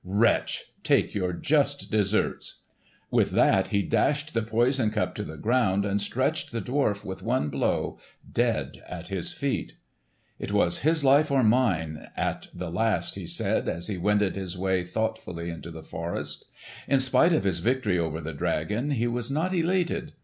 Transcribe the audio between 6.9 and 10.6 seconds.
with one blow, dead at his feet. "It